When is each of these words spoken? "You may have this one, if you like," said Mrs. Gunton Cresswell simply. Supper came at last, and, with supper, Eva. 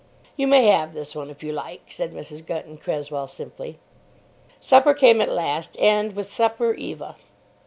"You 0.35 0.47
may 0.47 0.65
have 0.65 0.93
this 0.93 1.13
one, 1.13 1.29
if 1.29 1.43
you 1.43 1.51
like," 1.53 1.81
said 1.91 2.11
Mrs. 2.11 2.43
Gunton 2.43 2.79
Cresswell 2.79 3.27
simply. 3.27 3.77
Supper 4.59 4.95
came 4.95 5.21
at 5.21 5.29
last, 5.29 5.77
and, 5.77 6.15
with 6.15 6.33
supper, 6.33 6.73
Eva. 6.73 7.17